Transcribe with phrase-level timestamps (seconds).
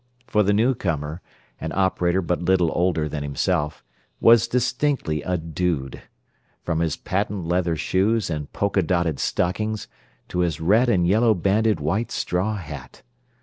[0.25, 1.21] For the newcomer,
[1.59, 3.83] an operator but little older than himself,
[4.19, 6.01] was distinctly a "dude"
[6.63, 9.87] from his patent leather shoes and polka dotted stockings
[10.29, 13.03] to his red and yellow banded white straw hat.